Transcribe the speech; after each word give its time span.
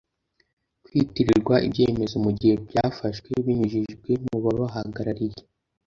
kwitirirwa 0.85 1.55
ibyemezo 1.67 2.15
mu 2.25 2.31
gihe 2.39 2.53
byafashwe 2.67 3.29
binyujijwe 3.45 4.11
mu 4.25 4.37
babahagarariye 4.43 5.39